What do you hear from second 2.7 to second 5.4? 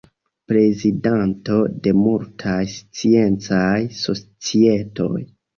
sciencaj societoj.